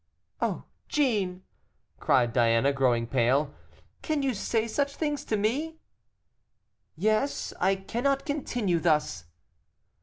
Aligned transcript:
"Oh, 0.41 0.63
Jeanne!" 0.89 1.43
cried 1.99 2.33
Diana, 2.33 2.73
growing 2.73 3.05
pale, 3.05 3.53
"can 4.01 4.23
you 4.23 4.33
say 4.33 4.67
such 4.67 4.95
things 4.95 5.23
to 5.25 5.37
me?" 5.37 5.77
"Yes, 6.95 7.53
I 7.59 7.75
cannot 7.75 8.25
continue 8.25 8.79
thus." 8.79 9.25